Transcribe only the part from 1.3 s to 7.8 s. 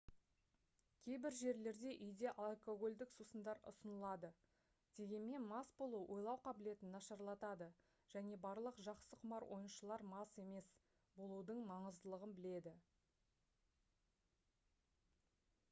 жерлерде үйде алкогольдік сусындар ұсынылады дегенмен мас болу ойлау қабілетін нашарлатады